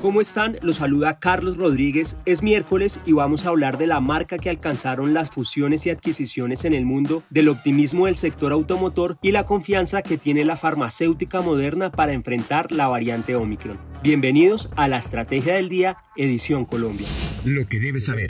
[0.00, 0.56] ¿Cómo están?
[0.62, 2.16] Los saluda Carlos Rodríguez.
[2.24, 6.64] Es miércoles y vamos a hablar de la marca que alcanzaron las fusiones y adquisiciones
[6.64, 11.42] en el mundo, del optimismo del sector automotor y la confianza que tiene la farmacéutica
[11.42, 13.78] moderna para enfrentar la variante Omicron.
[14.02, 17.06] Bienvenidos a la Estrategia del Día, edición Colombia.
[17.44, 18.28] Lo que debes saber.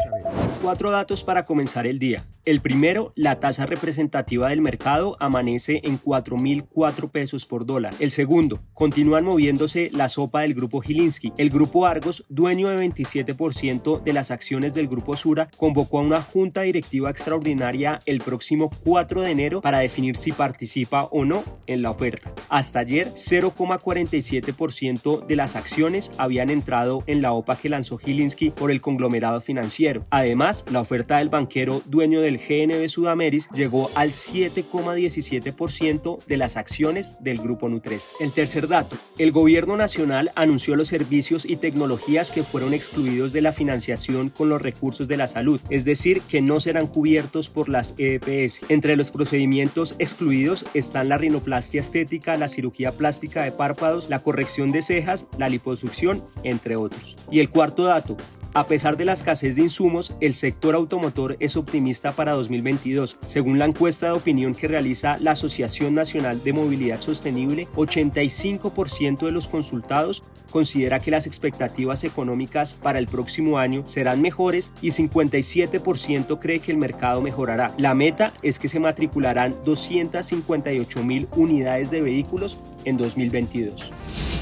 [0.63, 2.27] Cuatro datos para comenzar el día.
[2.51, 7.95] El primero, la tasa representativa del mercado amanece en 4.004 pesos por dólar.
[8.01, 11.33] El segundo, continúan moviéndose la sopa del grupo Gilinski.
[11.37, 16.23] El grupo Argos, dueño de 27% de las acciones del grupo Sura, convocó a una
[16.23, 21.83] junta directiva extraordinaria el próximo 4 de enero para definir si participa o no en
[21.83, 22.35] la oferta.
[22.49, 28.73] Hasta ayer, 0,47% de las acciones habían entrado en la OPA que lanzó Gilinski por
[28.73, 30.05] el conglomerado financiero.
[30.11, 37.15] Además, la oferta del banquero dueño del GNB Sudameris llegó al 7,17% de las acciones
[37.21, 38.09] del grupo Nutres.
[38.19, 43.43] El tercer dato, el gobierno nacional anunció los servicios y tecnologías que fueron excluidos de
[43.43, 47.69] la financiación con los recursos de la salud, es decir, que no serán cubiertos por
[47.69, 48.61] las EPS.
[48.69, 54.73] Entre los procedimientos excluidos están la rinoplastia estética, la cirugía plástica de párpados, la corrección
[54.73, 57.17] de cejas, la liposucción, entre otros.
[57.31, 58.17] Y el cuarto dato,
[58.53, 63.17] a pesar de la escasez de insumos, el sector automotor es optimista para 2022.
[63.27, 69.31] Según la encuesta de opinión que realiza la Asociación Nacional de Movilidad Sostenible, 85% de
[69.31, 76.39] los consultados considera que las expectativas económicas para el próximo año serán mejores y 57%
[76.41, 77.73] cree que el mercado mejorará.
[77.79, 83.93] La meta es que se matricularán 258 mil unidades de vehículos en 2022.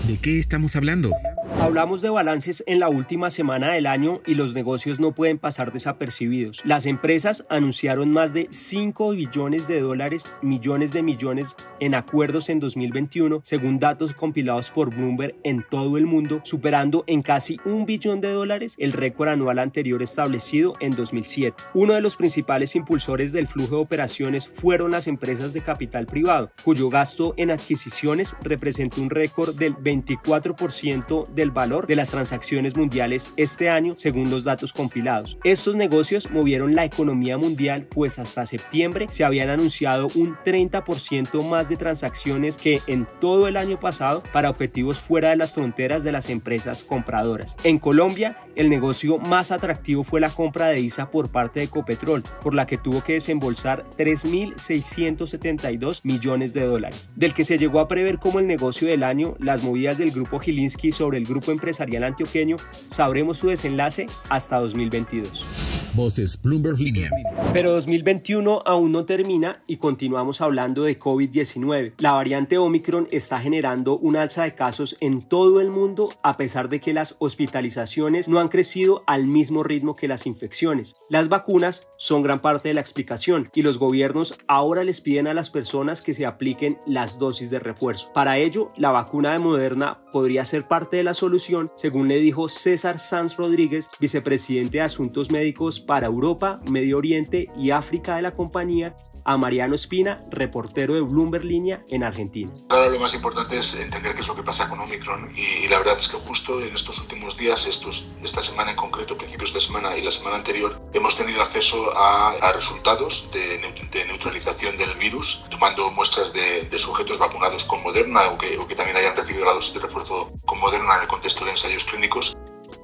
[0.06, 1.10] ¿De qué estamos hablando?
[1.56, 5.72] Hablamos de balances en la última semana del año y los negocios no pueden pasar
[5.72, 6.60] desapercibidos.
[6.64, 12.60] Las empresas anunciaron más de 5 billones de dólares, millones de millones en acuerdos en
[12.60, 18.20] 2021, según datos compilados por Bloomberg en todo el mundo, superando en casi un billón
[18.20, 21.56] de dólares el récord anual anterior establecido en 2007.
[21.74, 26.52] Uno de los principales impulsores del flujo de operaciones fueron las empresas de capital privado,
[26.62, 33.30] cuyo gasto en adquisiciones representó un récord del 24% del valor de las transacciones mundiales
[33.36, 35.38] este año, según los datos compilados.
[35.44, 41.68] Estos negocios movieron la economía mundial, pues hasta septiembre se habían anunciado un 30% más
[41.68, 46.10] de transacciones que en todo el año pasado para objetivos fuera de las fronteras de
[46.12, 47.56] las empresas compradoras.
[47.62, 52.24] En Colombia, el negocio más atractivo fue la compra de ISA por parte de Ecopetrol,
[52.42, 57.86] por la que tuvo que desembolsar 3.672 millones de dólares, del que se llegó a
[57.86, 62.04] prever como el negocio del año las movidas del grupo Gilinski sobre el grupo empresarial
[62.04, 62.56] antioqueño,
[62.88, 65.68] sabremos su desenlace hasta 2022.
[65.94, 67.10] Voces Bloomberg Línea.
[67.52, 71.94] Pero 2021 aún no termina y continuamos hablando de COVID-19.
[71.98, 76.68] La variante Omicron está generando un alza de casos en todo el mundo a pesar
[76.68, 80.96] de que las hospitalizaciones no han crecido al mismo ritmo que las infecciones.
[81.08, 85.34] Las vacunas son gran parte de la explicación y los gobiernos ahora les piden a
[85.34, 88.12] las personas que se apliquen las dosis de refuerzo.
[88.12, 92.48] Para ello, la vacuna de Moderna podría ser parte de la solución, según le dijo
[92.48, 98.34] César Sanz Rodríguez, vicepresidente de Asuntos Médicos para Europa, Medio Oriente y África de la
[98.34, 98.96] compañía
[99.28, 102.50] a Mariano Espina, reportero de Bloomberg Línea en Argentina.
[102.70, 105.76] Ahora lo más importante es entender qué es lo que pasa con Omicron y, la
[105.76, 109.60] verdad es que justo en estos últimos días, estos, esta semana en concreto, principios de
[109.60, 113.58] semana y la semana anterior, hemos tenido acceso a, resultados de,
[113.92, 118.66] de, neutralización del virus, tomando muestras de, de sujetos vacunados con Moderna o que, o
[118.66, 121.84] que también hayan recibido la dosis de refuerzo con Moderna en el contexto de ensayos
[121.84, 122.34] clínicos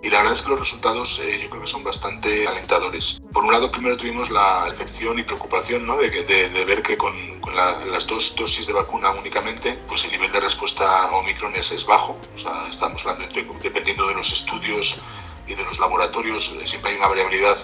[0.05, 3.23] y la verdad es que los resultados eh, yo creo que son bastante alentadores.
[3.33, 5.97] Por un lado, primero tuvimos la decepción y preocupación ¿no?
[5.97, 10.31] de, de, ver que con, con las dos dosis de vacuna únicamente, pues el nivel
[10.31, 12.19] de respuesta a Omicron es, es bajo.
[12.35, 15.01] O sea, estamos hablando, dependiendo de los estudios
[15.47, 17.57] y de los laboratorios, eh, siempre hay una variabilidad.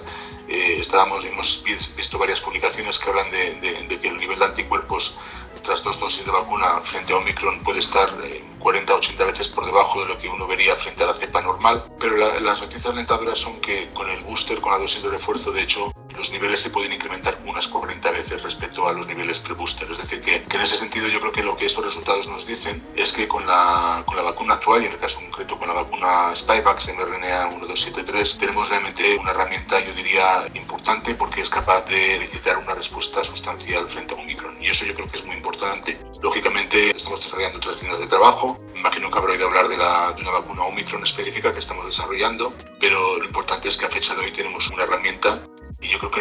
[0.49, 1.63] Eh, estábamos, hemos
[1.95, 5.19] visto varias publicaciones que hablan de, de, que el nivel de anticuerpos
[5.63, 8.09] tras dos dosis de vacuna frente a Omicron puede estar
[8.61, 11.85] 40 80 veces por debajo de lo que uno vería frente a la cepa normal.
[11.99, 15.63] Pero las noticias alentadoras son que con el booster, con la dosis de refuerzo, de
[15.63, 19.91] hecho, los niveles se pueden incrementar unas 40 veces respecto a los niveles pre-booster.
[19.91, 22.83] Es decir, que, en ese sentido yo creo que lo que estos resultados nos dicen
[22.97, 25.75] es que con la, con la vacuna actual, y en el caso concreto con la
[25.75, 32.17] vacuna Spikevax mRNA 1273, tenemos realmente una herramienta, yo diría, importante porque es capaz de
[32.17, 34.63] elicitar una respuesta sustancial frente a un Omicron.
[34.63, 36.01] Y eso yo creo que es muy importante.
[36.23, 38.61] Lógicamente, estamos desarrollando otras líneas de trabajo.
[38.75, 42.55] Imagino que habrá oído hablar de, la, de una vacuna Omicron específica que estamos desarrollando,
[42.79, 45.43] pero lo importante es que a fecha de hoy tenemos una herramienta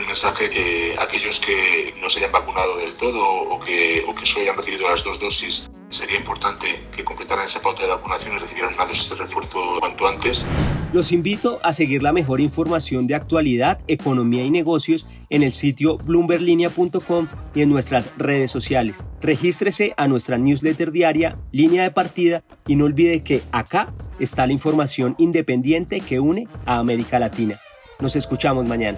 [0.10, 4.42] mensaje que aquellos que no se hayan vacunado del todo o que, o que solo
[4.42, 8.74] hayan recibido las dos dosis, sería importante que completaran esa pauta de vacunación y recibieran
[8.74, 10.46] una dosis de refuerzo cuanto antes.
[10.94, 15.98] Los invito a seguir la mejor información de actualidad, economía y negocios en el sitio
[15.98, 18.98] bloomberlinia.com y en nuestras redes sociales.
[19.22, 24.54] Regístrese a nuestra newsletter diaria, línea de partida, y no olvide que acá está la
[24.54, 27.60] información independiente que une a América Latina.
[28.00, 28.98] Nos escuchamos mañana.